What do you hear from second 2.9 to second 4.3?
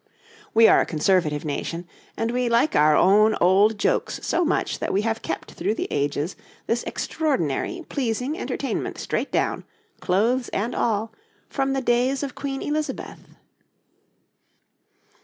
own old jokes